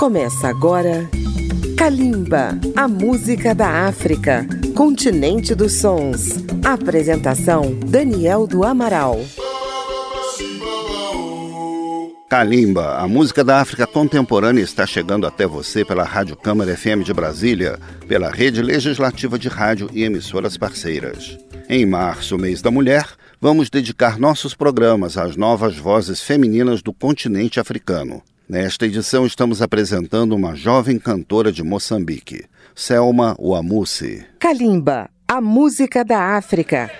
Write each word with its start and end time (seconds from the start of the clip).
Começa 0.00 0.48
agora 0.48 1.10
Kalimba, 1.76 2.58
a 2.74 2.88
música 2.88 3.54
da 3.54 3.86
África, 3.86 4.46
continente 4.74 5.54
dos 5.54 5.74
sons. 5.74 6.36
Apresentação 6.64 7.78
Daniel 7.86 8.46
do 8.46 8.64
Amaral. 8.64 9.20
Kalimba, 12.30 12.96
a 12.96 13.06
música 13.06 13.44
da 13.44 13.60
África 13.60 13.86
contemporânea 13.86 14.62
está 14.62 14.86
chegando 14.86 15.26
até 15.26 15.46
você 15.46 15.84
pela 15.84 16.02
Rádio 16.02 16.34
Câmara 16.34 16.74
FM 16.74 17.04
de 17.04 17.12
Brasília, 17.12 17.78
pela 18.08 18.30
Rede 18.30 18.62
Legislativa 18.62 19.38
de 19.38 19.48
Rádio 19.48 19.90
e 19.92 20.02
emissoras 20.02 20.56
parceiras. 20.56 21.36
Em 21.68 21.84
março, 21.84 22.38
mês 22.38 22.62
da 22.62 22.70
mulher, 22.70 23.06
vamos 23.38 23.68
dedicar 23.68 24.18
nossos 24.18 24.54
programas 24.54 25.18
às 25.18 25.36
novas 25.36 25.76
vozes 25.76 26.22
femininas 26.22 26.80
do 26.80 26.90
continente 26.90 27.60
africano. 27.60 28.22
Nesta 28.50 28.84
edição, 28.84 29.24
estamos 29.24 29.62
apresentando 29.62 30.34
uma 30.34 30.56
jovem 30.56 30.98
cantora 30.98 31.52
de 31.52 31.62
Moçambique, 31.62 32.46
Selma 32.74 33.36
Wamusi. 33.38 34.26
Kalimba, 34.40 35.08
a 35.28 35.40
música 35.40 36.04
da 36.04 36.36
África. 36.36 36.90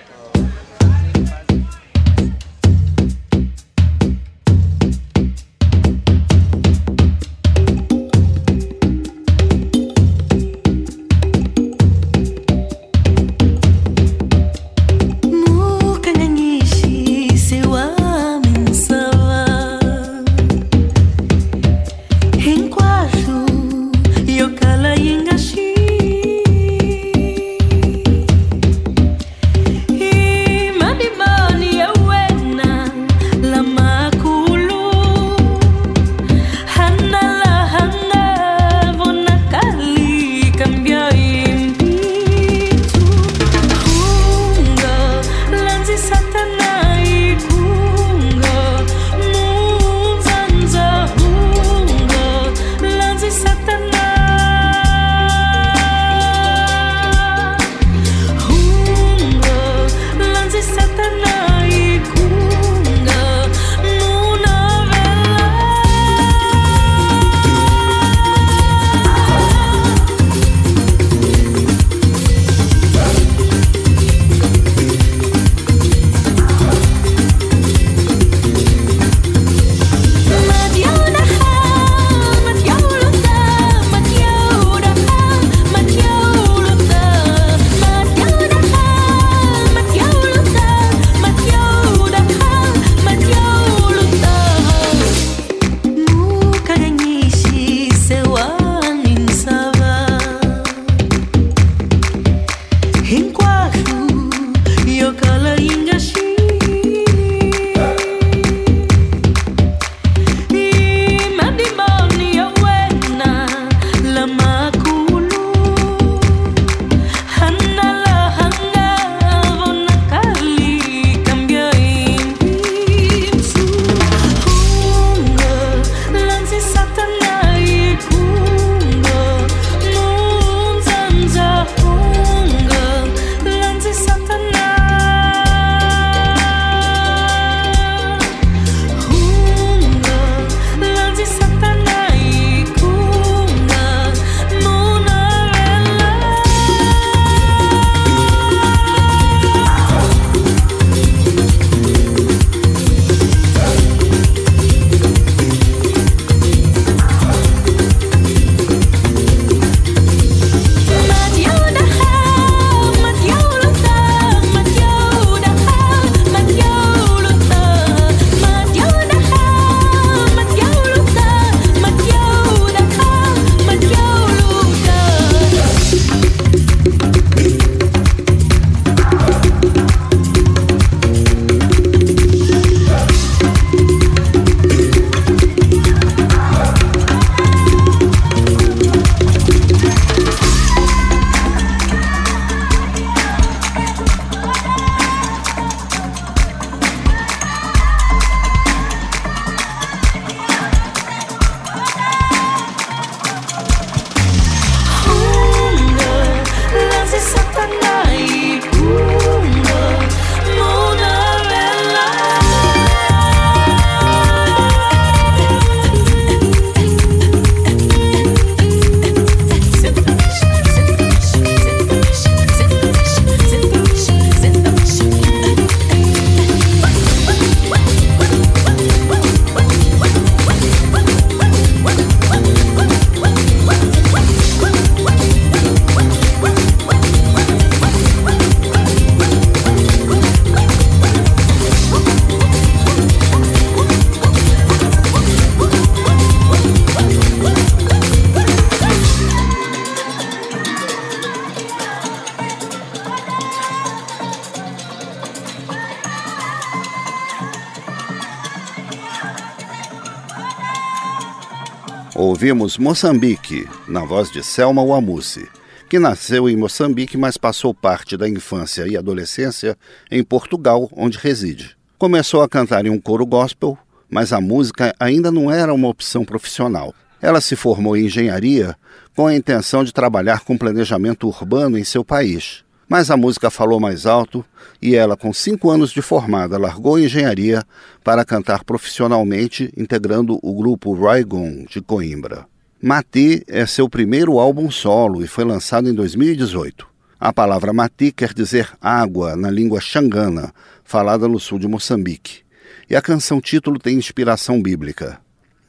Ouvimos 262.41 262.75
Moçambique, 262.75 263.69
na 263.87 264.03
voz 264.03 264.31
de 264.31 264.43
Selma 264.43 264.83
Wamusi, 264.83 265.47
que 265.87 265.99
nasceu 265.99 266.49
em 266.49 266.55
Moçambique, 266.55 267.15
mas 267.15 267.37
passou 267.37 267.71
parte 267.71 268.17
da 268.17 268.27
infância 268.27 268.87
e 268.87 268.97
adolescência 268.97 269.77
em 270.09 270.23
Portugal, 270.23 270.89
onde 270.91 271.19
reside. 271.19 271.77
Começou 271.99 272.41
a 272.41 272.49
cantar 272.49 272.83
em 272.83 272.89
um 272.89 272.99
coro 272.99 273.27
gospel, 273.27 273.77
mas 274.09 274.33
a 274.33 274.41
música 274.41 274.91
ainda 274.99 275.31
não 275.31 275.51
era 275.51 275.71
uma 275.71 275.87
opção 275.87 276.25
profissional. 276.25 276.95
Ela 277.21 277.39
se 277.41 277.55
formou 277.55 277.95
em 277.95 278.05
engenharia 278.05 278.75
com 279.15 279.27
a 279.27 279.35
intenção 279.35 279.83
de 279.83 279.93
trabalhar 279.93 280.39
com 280.39 280.57
planejamento 280.57 281.27
urbano 281.27 281.77
em 281.77 281.83
seu 281.83 282.03
país. 282.03 282.63
Mas 282.91 283.09
a 283.09 283.15
música 283.15 283.49
falou 283.49 283.79
mais 283.79 284.05
alto 284.05 284.43
e 284.81 284.97
ela, 284.97 285.15
com 285.15 285.31
cinco 285.31 285.71
anos 285.71 285.91
de 285.91 286.01
formada, 286.01 286.57
largou 286.57 286.97
a 286.97 287.01
engenharia 287.01 287.63
para 288.03 288.25
cantar 288.25 288.65
profissionalmente, 288.65 289.71
integrando 289.77 290.37
o 290.43 290.53
grupo 290.53 290.93
Raigon 290.93 291.63
de 291.69 291.79
Coimbra. 291.79 292.45
Mati 292.83 293.45
é 293.47 293.65
seu 293.65 293.87
primeiro 293.87 294.39
álbum 294.39 294.69
solo 294.69 295.23
e 295.23 295.27
foi 295.27 295.45
lançado 295.45 295.87
em 295.87 295.93
2018. 295.93 296.85
A 297.17 297.31
palavra 297.31 297.71
Mati 297.71 298.11
quer 298.11 298.33
dizer 298.33 298.69
água 298.81 299.37
na 299.37 299.49
língua 299.49 299.79
xangana, 299.79 300.53
falada 300.83 301.29
no 301.29 301.39
sul 301.39 301.59
de 301.59 301.69
Moçambique. 301.69 302.41
E 302.89 302.95
a 302.97 303.01
canção 303.01 303.39
título 303.39 303.79
tem 303.79 303.95
inspiração 303.95 304.61
bíblica. 304.61 305.17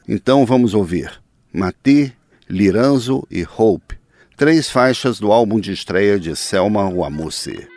Então 0.05 0.45
vamos 0.45 0.73
ouvir 0.73 1.09
Mati, 1.53 2.13
Liranzo 2.49 3.25
e 3.31 3.47
Hope 3.57 4.02
três 4.43 4.69
faixas 4.69 5.21
do 5.21 5.31
álbum 5.31 5.57
de 5.57 5.71
estreia 5.71 6.19
de 6.19 6.35
Selma 6.35 6.89
Wamusi. 6.89 7.72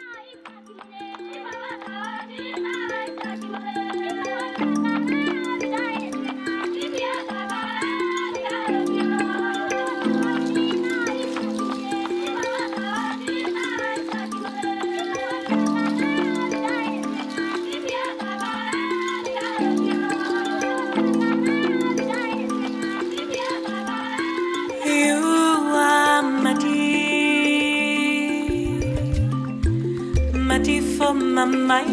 over 31.06 31.20
my 31.20 31.44
mind, 31.44 31.86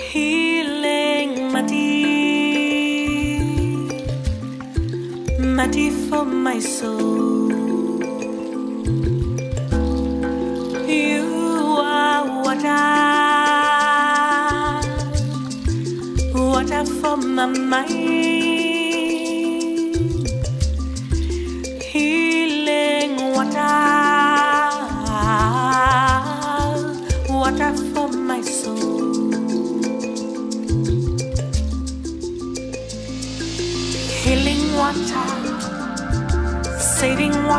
healing 0.00 1.52
my 1.52 1.62
deed, 1.62 2.62
my 5.40 5.66
deed 5.66 5.94
for 6.08 6.24
my 6.24 6.60
soul. 6.60 7.50
You 10.86 11.26
are 11.82 12.24
water, 12.44 12.84
water 16.34 16.84
for 17.00 17.16
my 17.16 17.46
mind. 17.46 18.05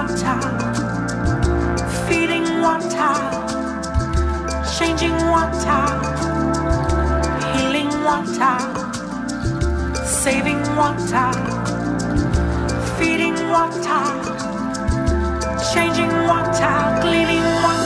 one 0.08 0.20
time, 0.20 0.74
feeding 2.08 2.62
water, 2.62 3.16
changing 4.78 5.12
one 5.30 5.52
time, 5.60 6.02
healing 7.58 7.90
one 8.06 8.26
time, 8.38 8.74
saving 10.06 10.62
one 10.78 10.98
time, 11.08 11.44
feeding 12.98 13.36
one 13.50 13.72
time, 13.84 14.24
changing 15.74 16.12
one 16.26 16.46
time, 16.54 17.02
cleaning 17.02 17.44
one 17.64 17.77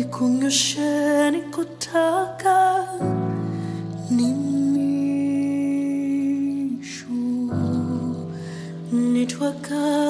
ikunyosheni 0.00 1.40
kutaka 1.54 2.56
ni 4.10 4.28
mi 4.72 4.88
shu 6.82 7.18
ni 8.92 9.26
mishu 9.26 9.50
ka. 9.66 10.07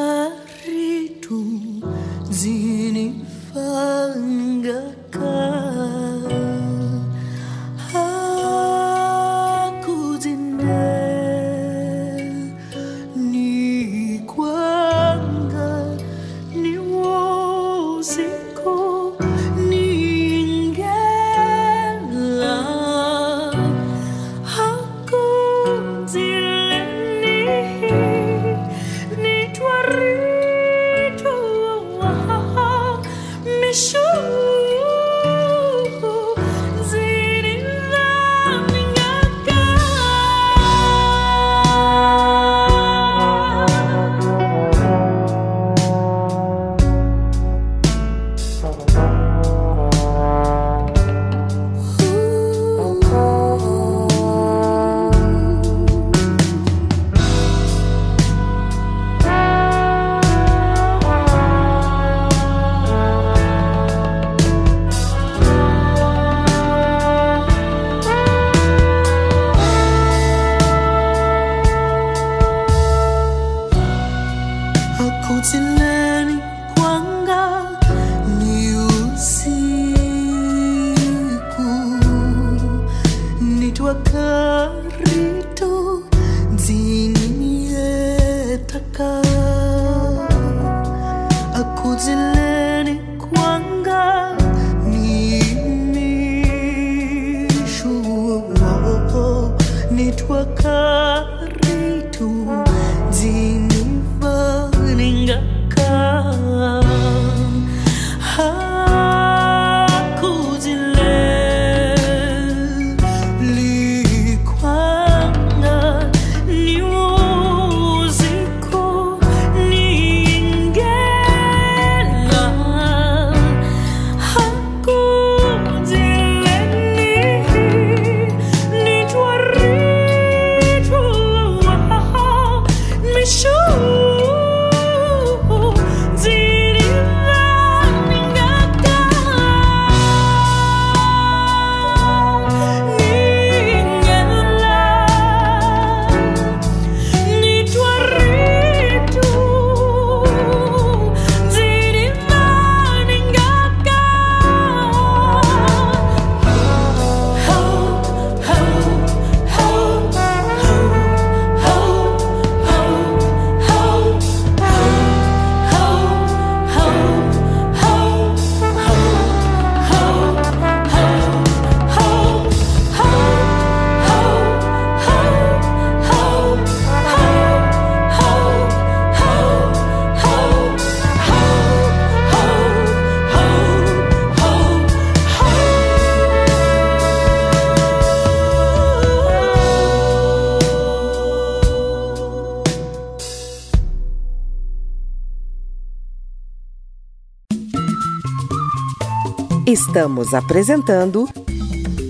Estamos 199.88 200.33
apresentando 200.35 201.27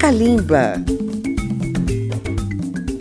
Kalimba. 0.01 0.75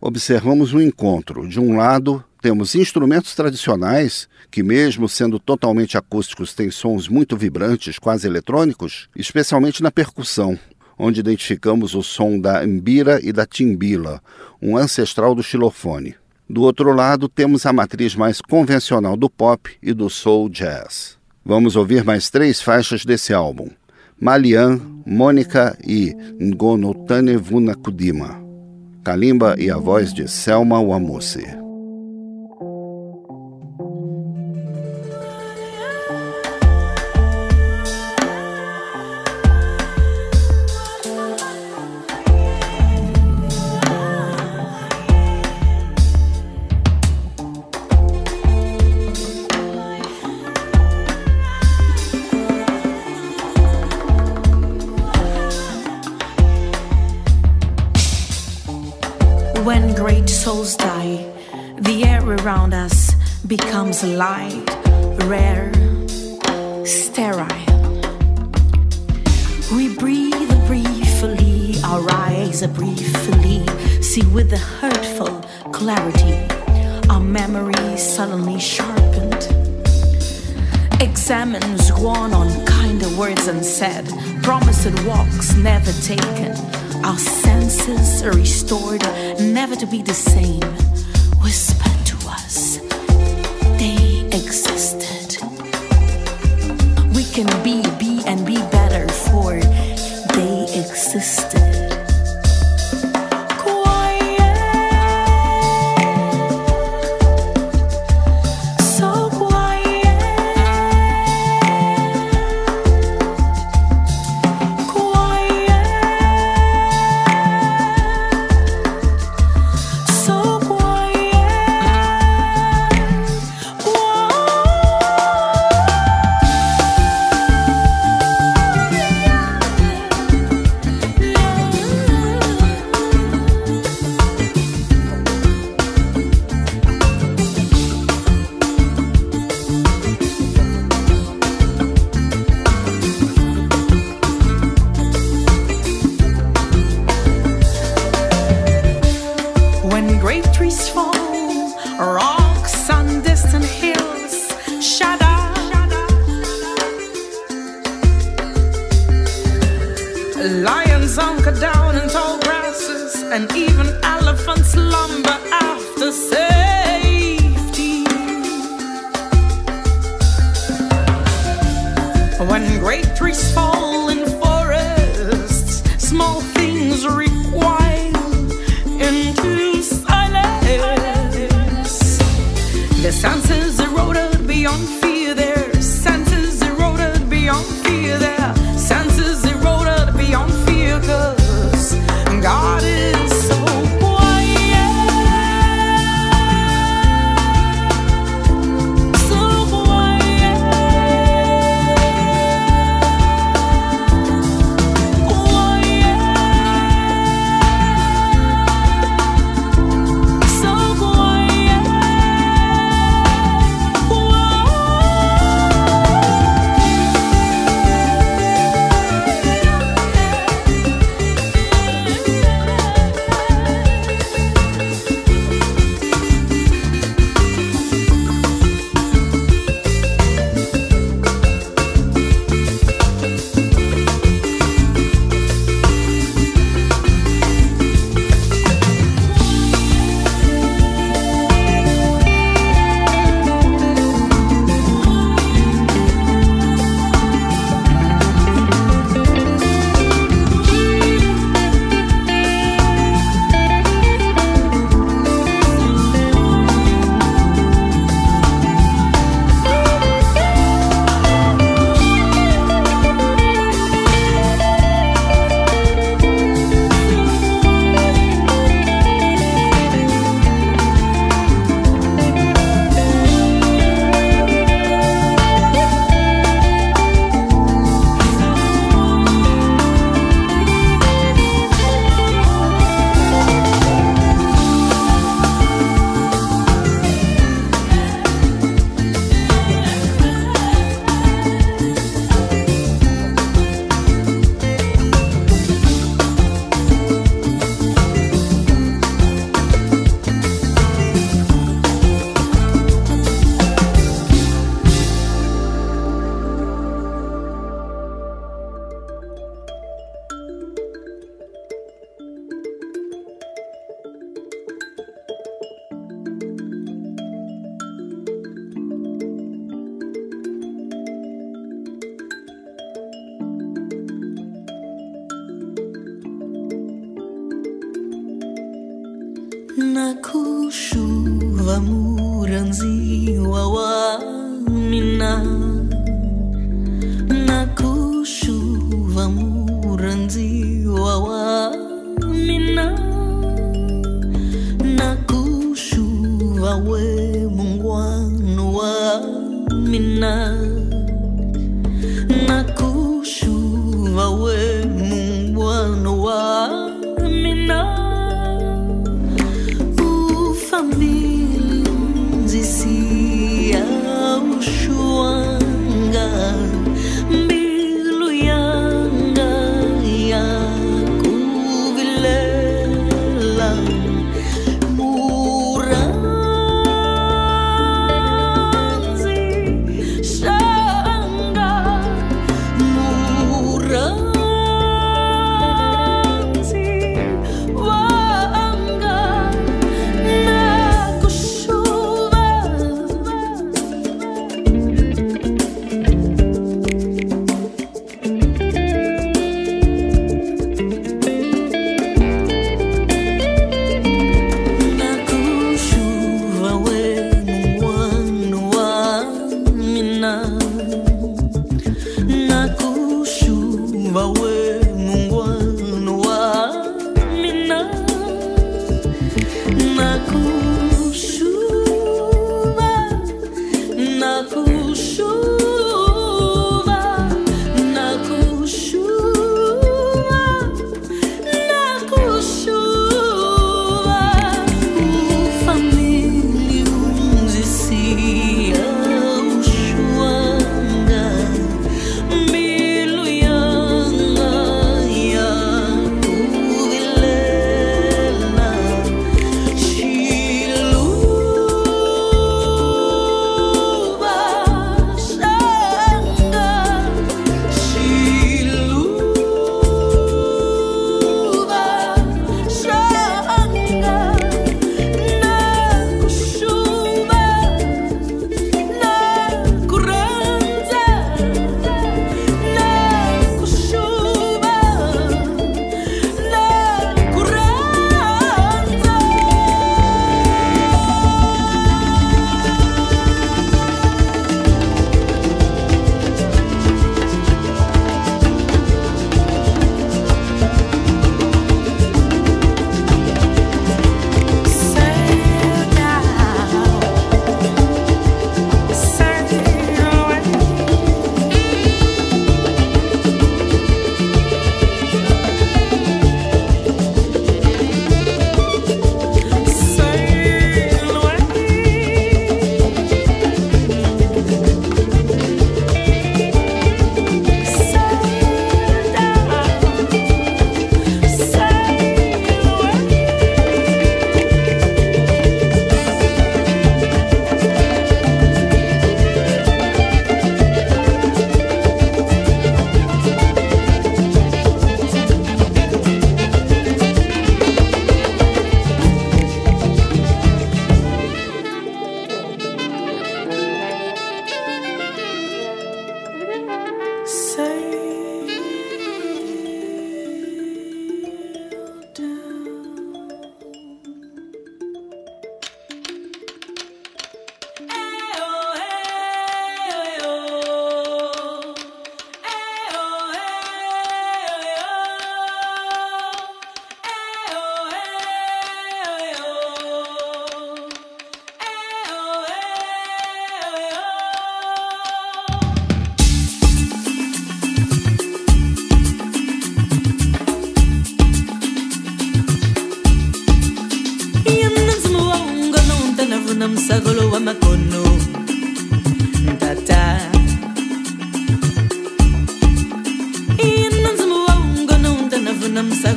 observamos 0.00 0.72
um 0.72 0.80
encontro. 0.80 1.46
De 1.46 1.60
um 1.60 1.76
lado, 1.76 2.24
temos 2.40 2.74
instrumentos 2.74 3.34
tradicionais, 3.34 4.28
que, 4.50 4.62
mesmo 4.62 5.08
sendo 5.08 5.38
totalmente 5.38 5.98
acústicos, 5.98 6.54
têm 6.54 6.70
sons 6.70 7.08
muito 7.08 7.36
vibrantes, 7.36 7.98
quase 7.98 8.26
eletrônicos, 8.26 9.08
especialmente 9.14 9.82
na 9.82 9.90
percussão, 9.90 10.58
onde 10.98 11.20
identificamos 11.20 11.94
o 11.94 12.02
som 12.02 12.40
da 12.40 12.66
mbira 12.66 13.20
e 13.22 13.32
da 13.32 13.46
timbila, 13.46 14.20
um 14.60 14.76
ancestral 14.76 15.34
do 15.34 15.42
xilofone. 15.42 16.14
Do 16.48 16.62
outro 16.62 16.92
lado, 16.92 17.28
temos 17.28 17.66
a 17.66 17.72
matriz 17.72 18.14
mais 18.14 18.40
convencional 18.40 19.16
do 19.16 19.28
pop 19.28 19.70
e 19.82 19.92
do 19.92 20.08
soul 20.08 20.48
jazz. 20.48 21.18
Vamos 21.44 21.76
ouvir 21.76 22.04
mais 22.04 22.30
três 22.30 22.60
faixas 22.60 23.04
desse 23.04 23.32
álbum: 23.32 23.68
Malian, 24.20 24.80
Mônica 25.06 25.78
e 25.86 26.14
Ngonotane 26.40 27.36
Vunakudima. 27.36 28.42
Kalimba 29.04 29.54
e 29.58 29.70
a 29.70 29.76
voz 29.76 30.12
de 30.12 30.28
Selma 30.28 30.80
Wamusi. 30.80 31.67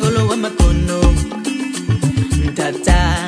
ngolo 0.02 0.28
wa 0.28 0.38
makono. 0.38 1.00
Ntata 2.46 3.21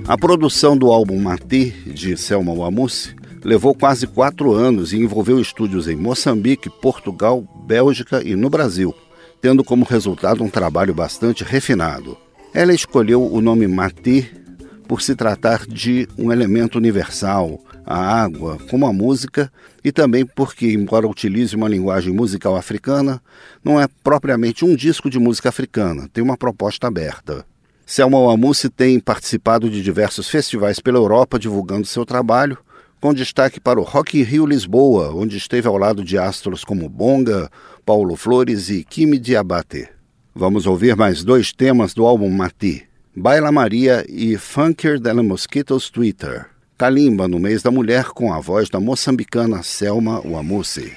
A 0.08 0.16
produção 0.16 0.78
do 0.78 0.92
álbum 0.92 1.20
Mati, 1.20 1.72
de 1.88 2.16
Selma 2.16 2.54
Wamussi, 2.54 3.16
levou 3.44 3.74
quase 3.74 4.06
quatro 4.06 4.54
anos 4.54 4.94
e 4.94 4.98
envolveu 4.98 5.42
estúdios 5.42 5.88
em 5.88 5.96
Moçambique, 5.96 6.70
Portugal, 6.70 7.44
Bélgica 7.66 8.22
e 8.24 8.36
no 8.36 8.52
Brasil, 8.52 8.94
tendo 9.42 9.64
como 9.64 9.84
resultado 9.84 10.44
um 10.44 10.48
trabalho 10.48 10.94
bastante 10.94 11.44
refinado. 11.44 12.16
Ela 12.54 12.72
escolheu 12.72 13.26
o 13.26 13.42
nome 13.42 13.68
Mati 13.68 14.45
por 14.88 15.02
se 15.02 15.16
tratar 15.16 15.66
de 15.66 16.08
um 16.18 16.32
elemento 16.32 16.78
universal, 16.78 17.60
a 17.86 17.98
água, 17.98 18.58
como 18.70 18.86
a 18.86 18.94
música, 18.94 19.52
e 19.84 19.92
também 19.92 20.26
porque, 20.26 20.72
embora 20.72 21.08
utilize 21.08 21.56
uma 21.56 21.70
linguagem 21.70 22.14
musical 22.14 22.56
africana, 22.56 23.22
não 23.64 23.80
é 23.80 23.88
propriamente 24.04 24.66
um 24.66 24.76
disco 24.76 25.10
de 25.10 25.20
música 25.20 25.50
africana, 25.50 26.10
tem 26.12 26.24
uma 26.24 26.38
proposta 26.38 26.88
aberta. 26.88 27.46
Selma 27.86 28.20
Wamussi 28.20 28.70
tem 28.70 29.00
participado 29.00 29.70
de 29.70 29.84
diversos 29.84 30.28
festivais 30.28 30.80
pela 30.80 30.98
Europa 30.98 31.38
divulgando 31.38 31.86
seu 31.86 32.04
trabalho, 32.04 32.58
com 33.00 33.14
destaque 33.14 33.60
para 33.60 33.80
o 33.80 33.84
Rock 33.84 34.20
in 34.20 34.24
Rio 34.24 34.48
Lisboa, 34.48 35.14
onde 35.14 35.38
esteve 35.38 35.68
ao 35.68 35.78
lado 35.78 36.04
de 36.04 36.18
astros 36.18 36.64
como 36.64 36.90
Bonga, 36.90 37.52
Paulo 37.86 38.16
Flores 38.16 38.70
e 38.70 38.84
Kimi 38.84 39.20
Diabate. 39.20 39.88
Vamos 40.34 40.66
ouvir 40.66 40.96
mais 40.96 41.24
dois 41.24 41.54
temas 41.54 41.94
do 41.94 42.06
álbum 42.06 42.30
Mati, 42.30 42.88
Baila 43.18 43.50
Maria 43.50 44.06
e 44.10 44.38
Funker 44.38 45.00
de 45.00 45.14
la 45.14 45.24
Mosquitos 45.24 45.90
Twitter. 45.90 46.48
Kalimba 46.78 47.30
no 47.30 47.40
mês 47.40 47.64
da 47.64 47.72
mulher 47.72 48.08
com 48.08 48.34
a 48.34 48.42
voz 48.42 48.70
da 48.70 48.78
moçambicana 48.78 49.64
Selma 49.64 50.20
Wamussi. 50.20 50.92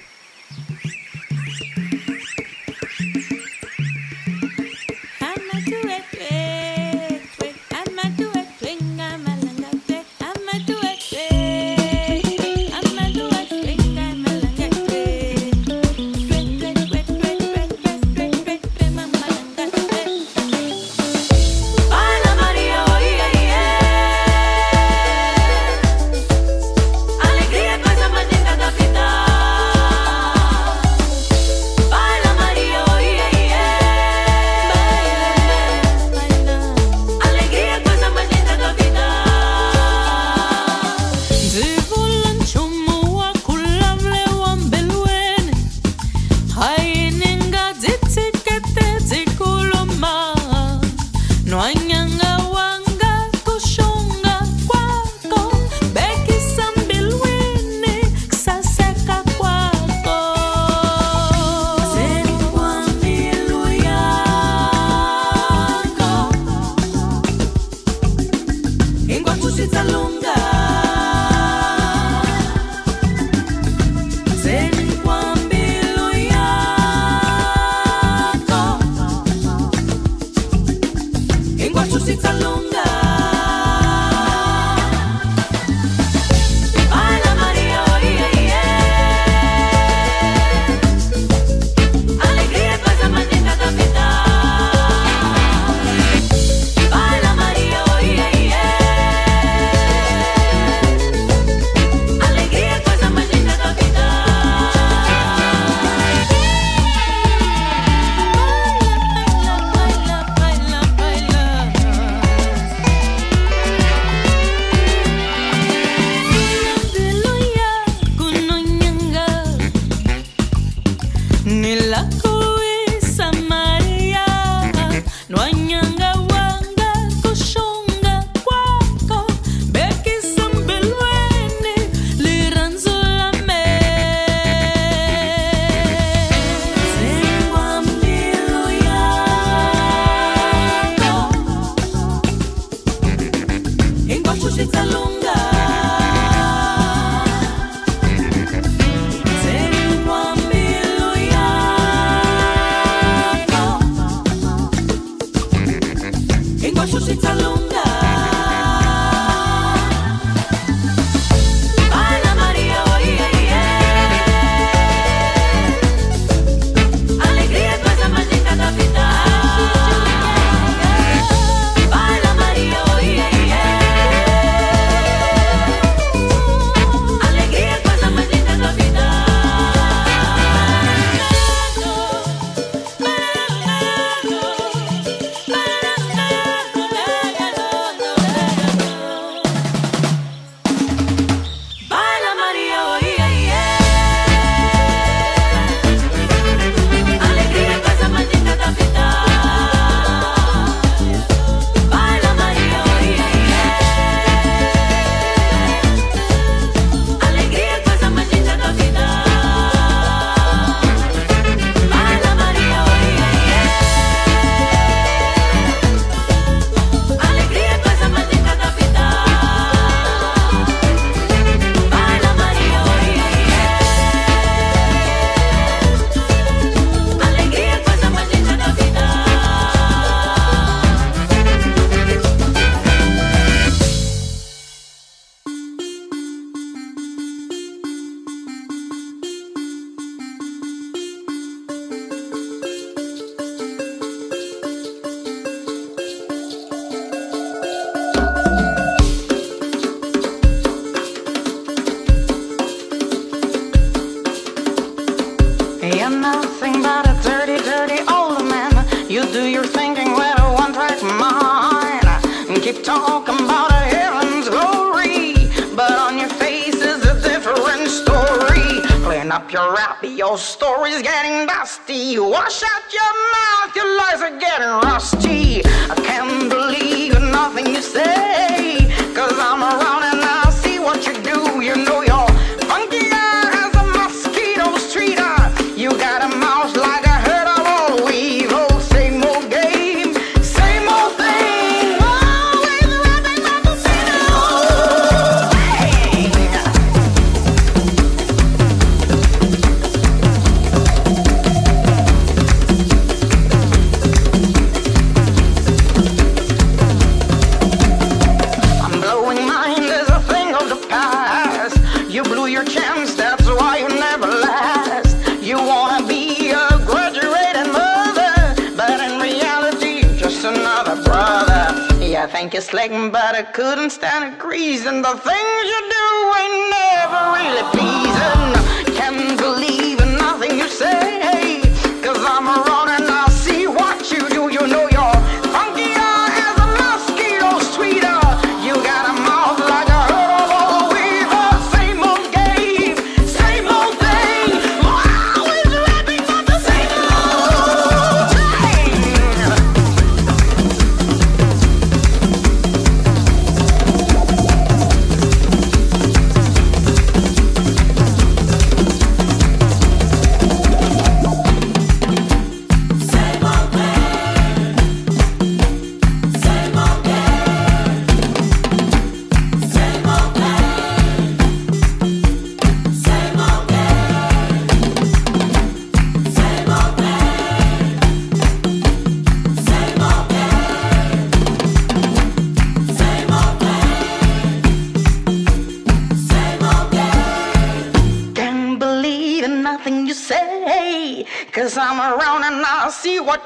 Couldn't 323.59 323.91
stand 323.91 324.23
a 324.33 324.39
grease, 324.39 324.87
and 324.87 325.05
the 325.05 325.17
things 325.17 325.58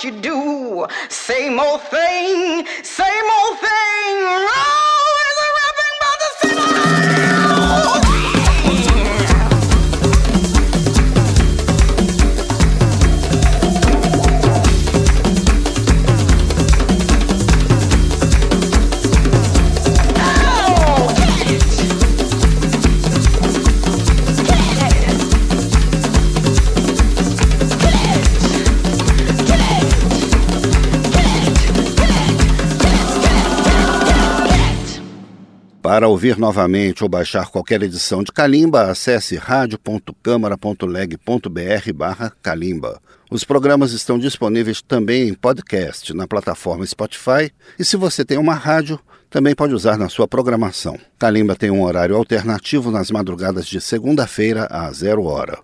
you 0.04 0.10
do. 0.10 0.86
Same 1.08 1.60
old 1.60 1.82
thing, 1.82 2.41
Para 35.92 36.08
ouvir 36.08 36.38
novamente 36.38 37.02
ou 37.02 37.08
baixar 37.10 37.50
qualquer 37.50 37.82
edição 37.82 38.22
de 38.22 38.32
Calimba, 38.32 38.90
acesse 38.90 39.36
radio.câmara.leg.br 39.36 41.92
barra 41.94 42.32
Calimba. 42.42 42.98
Os 43.30 43.44
programas 43.44 43.92
estão 43.92 44.18
disponíveis 44.18 44.80
também 44.80 45.28
em 45.28 45.34
podcast 45.34 46.14
na 46.14 46.26
plataforma 46.26 46.86
Spotify 46.86 47.52
e 47.78 47.84
se 47.84 47.98
você 47.98 48.24
tem 48.24 48.38
uma 48.38 48.54
rádio, 48.54 48.98
também 49.28 49.54
pode 49.54 49.74
usar 49.74 49.98
na 49.98 50.08
sua 50.08 50.26
programação. 50.26 50.98
Calimba 51.18 51.54
tem 51.54 51.70
um 51.70 51.82
horário 51.82 52.16
alternativo 52.16 52.90
nas 52.90 53.10
madrugadas 53.10 53.66
de 53.66 53.78
segunda-feira 53.78 54.66
a 54.70 54.90
zero 54.92 55.24
hora. 55.24 55.58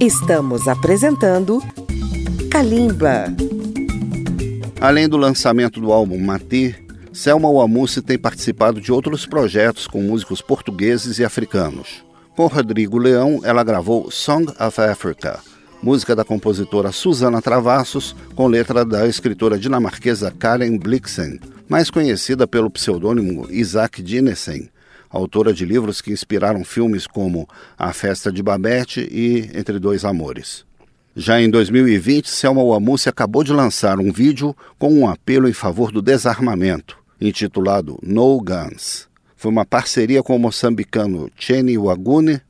Estamos 0.00 0.66
apresentando 0.66 1.62
Kalimba. 2.50 3.26
Além 4.80 5.08
do 5.08 5.16
lançamento 5.16 5.80
do 5.80 5.92
álbum 5.92 6.18
Mati, 6.18 6.84
Selma 7.16 7.50
Wamusi 7.50 8.02
tem 8.02 8.18
participado 8.18 8.78
de 8.78 8.92
outros 8.92 9.24
projetos 9.24 9.86
com 9.86 10.02
músicos 10.02 10.42
portugueses 10.42 11.18
e 11.18 11.24
africanos. 11.24 12.04
Com 12.36 12.46
Rodrigo 12.46 12.98
Leão, 12.98 13.40
ela 13.42 13.64
gravou 13.64 14.10
Song 14.10 14.52
of 14.60 14.78
Africa, 14.82 15.40
música 15.82 16.14
da 16.14 16.26
compositora 16.26 16.92
Susana 16.92 17.40
Travassos, 17.40 18.14
com 18.34 18.46
letra 18.46 18.84
da 18.84 19.08
escritora 19.08 19.58
dinamarquesa 19.58 20.30
Karen 20.30 20.76
Blixen, 20.76 21.40
mais 21.66 21.88
conhecida 21.88 22.46
pelo 22.46 22.68
pseudônimo 22.68 23.50
Isaac 23.50 24.02
Dinesen, 24.02 24.68
autora 25.08 25.54
de 25.54 25.64
livros 25.64 26.02
que 26.02 26.12
inspiraram 26.12 26.64
filmes 26.64 27.06
como 27.06 27.48
A 27.78 27.94
Festa 27.94 28.30
de 28.30 28.42
Babette 28.42 29.00
e 29.10 29.50
Entre 29.58 29.78
Dois 29.78 30.04
Amores. 30.04 30.66
Já 31.16 31.40
em 31.40 31.48
2020, 31.48 32.28
Selma 32.28 32.62
Wamusi 32.62 33.08
acabou 33.08 33.42
de 33.42 33.54
lançar 33.54 33.98
um 33.98 34.12
vídeo 34.12 34.54
com 34.78 34.92
um 34.92 35.08
apelo 35.08 35.48
em 35.48 35.54
favor 35.54 35.90
do 35.90 36.02
desarmamento, 36.02 37.05
intitulado 37.20 37.98
No 38.02 38.40
Guns. 38.40 39.08
Foi 39.36 39.50
uma 39.50 39.64
parceria 39.64 40.22
com 40.22 40.34
o 40.34 40.38
moçambicano 40.38 41.30
Cheni 41.38 41.76
Wagune, 41.76 42.40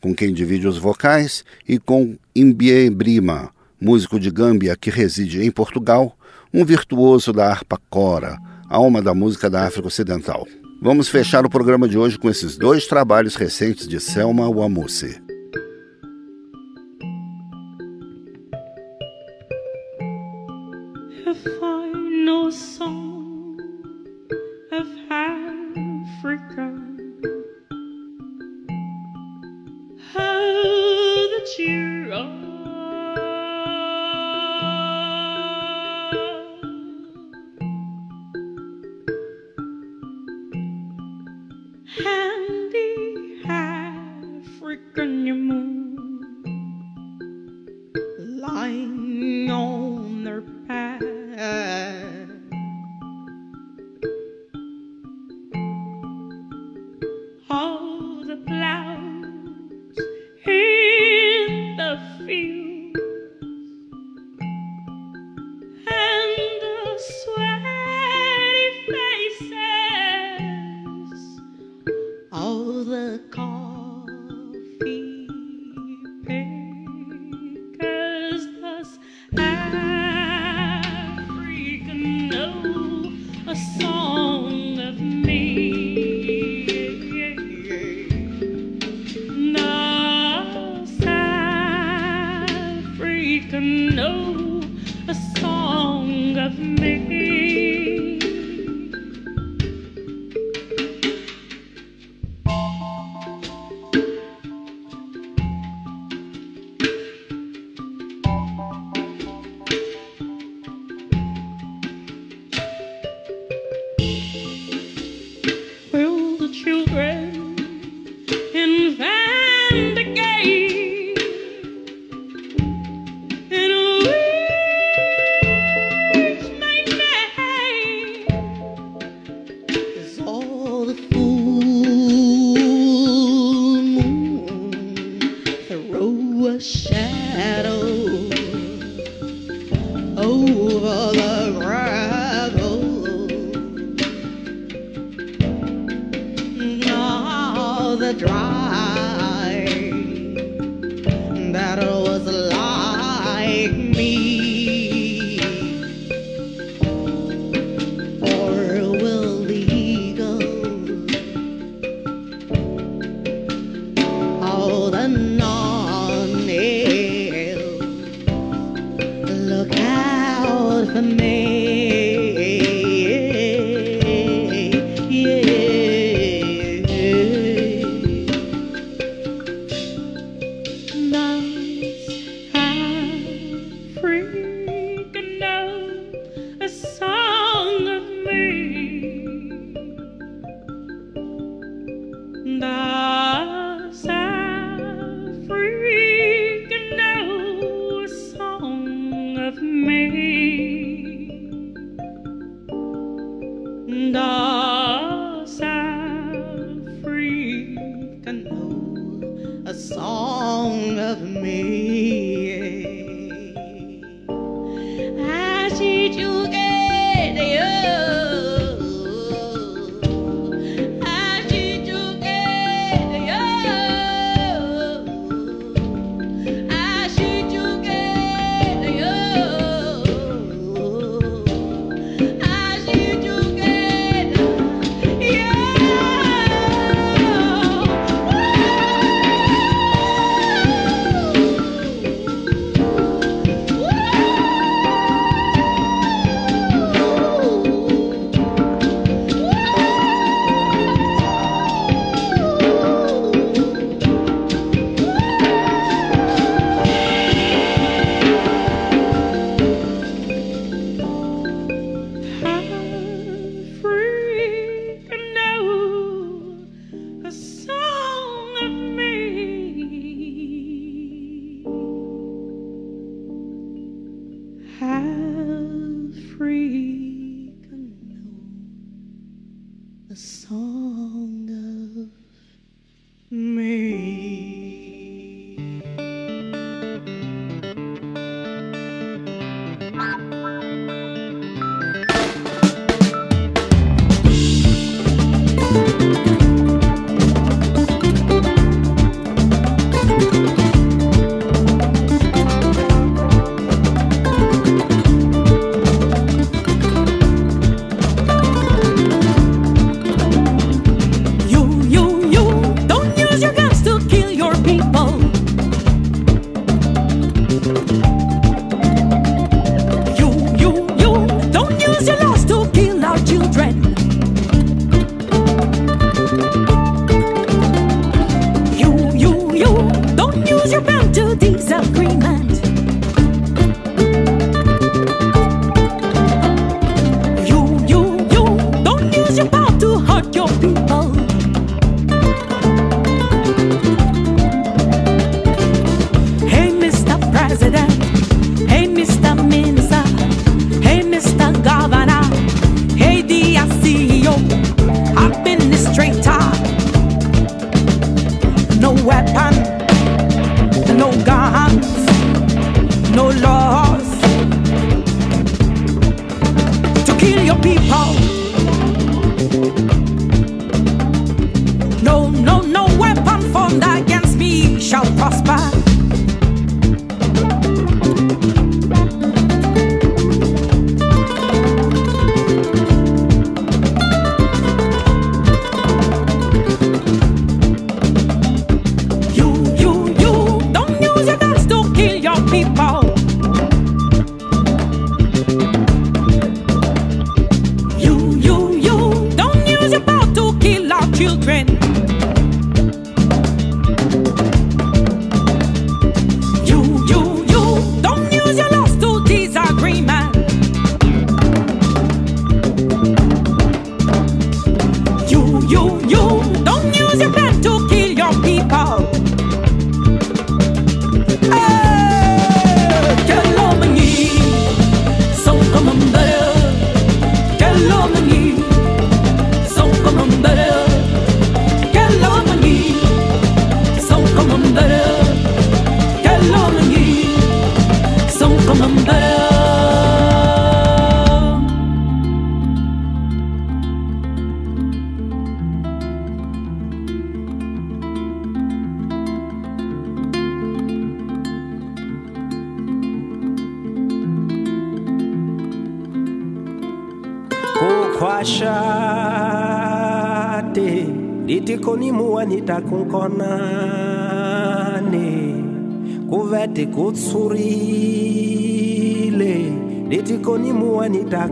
com 0.00 0.14
quem 0.14 0.32
divide 0.32 0.68
os 0.68 0.78
vocais, 0.78 1.44
e 1.68 1.78
com 1.78 2.16
Imbie 2.34 2.90
Brima, 2.90 3.50
músico 3.80 4.20
de 4.20 4.30
Gâmbia 4.30 4.76
que 4.76 4.90
reside 4.90 5.42
em 5.42 5.50
Portugal, 5.50 6.16
um 6.52 6.64
virtuoso 6.64 7.32
da 7.32 7.50
harpa 7.50 7.78
cora, 7.90 8.38
alma 8.68 9.02
da 9.02 9.14
música 9.14 9.50
da 9.50 9.66
África 9.66 9.88
Ocidental. 9.88 10.46
Vamos 10.80 11.08
fechar 11.08 11.44
o 11.44 11.50
programa 11.50 11.88
de 11.88 11.98
hoje 11.98 12.18
com 12.18 12.28
esses 12.28 12.56
dois 12.56 12.86
trabalhos 12.86 13.34
recentes 13.34 13.88
de 13.88 13.98
Selma 13.98 14.48
Wamusi. 14.48 15.25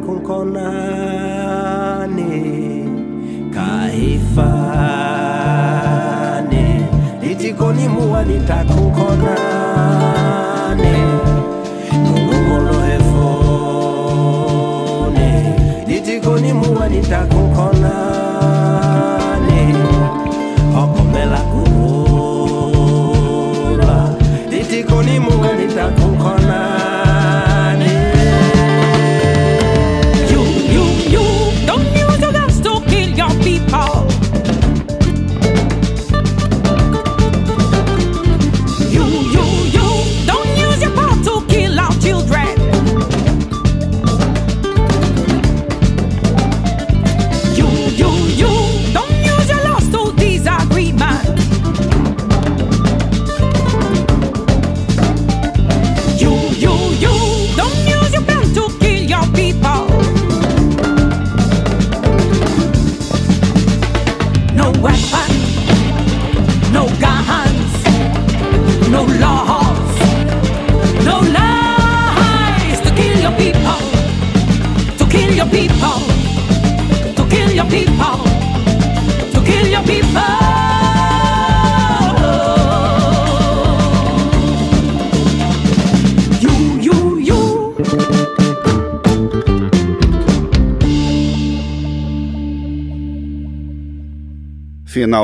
con 0.05 0.21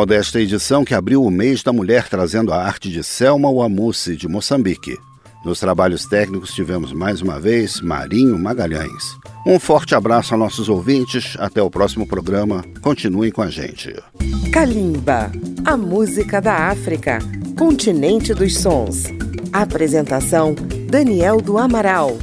Final 0.00 0.06
desta 0.06 0.40
edição 0.40 0.82
que 0.82 0.94
abriu 0.94 1.22
o 1.22 1.30
mês 1.30 1.62
da 1.62 1.74
mulher 1.74 2.08
trazendo 2.08 2.54
a 2.54 2.64
arte 2.64 2.88
de 2.88 3.04
Selma 3.04 3.52
Wamusi, 3.52 4.16
de 4.16 4.26
Moçambique. 4.26 4.96
Nos 5.44 5.60
trabalhos 5.60 6.06
técnicos 6.06 6.54
tivemos 6.54 6.90
mais 6.90 7.20
uma 7.20 7.38
vez 7.38 7.82
Marinho 7.82 8.38
Magalhães. 8.38 9.04
Um 9.46 9.60
forte 9.60 9.94
abraço 9.94 10.32
a 10.32 10.38
nossos 10.38 10.70
ouvintes, 10.70 11.36
até 11.38 11.62
o 11.62 11.68
próximo 11.68 12.06
programa. 12.06 12.64
Continuem 12.80 13.30
com 13.30 13.42
a 13.42 13.50
gente. 13.50 13.94
Kalimba, 14.50 15.30
a 15.66 15.76
música 15.76 16.40
da 16.40 16.70
África, 16.70 17.18
continente 17.58 18.32
dos 18.32 18.56
sons. 18.56 19.04
Apresentação: 19.52 20.54
Daniel 20.88 21.42
do 21.42 21.58
Amaral. 21.58 22.16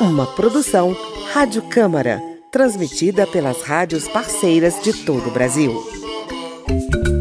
Uma 0.00 0.26
produção 0.26 0.96
Rádio 1.34 1.60
Câmara, 1.68 2.18
transmitida 2.50 3.26
pelas 3.26 3.60
rádios 3.60 4.08
parceiras 4.08 4.82
de 4.82 4.94
todo 5.04 5.28
o 5.28 5.32
Brasil. 5.32 5.99
Thank 6.70 6.94
you. 6.94 7.19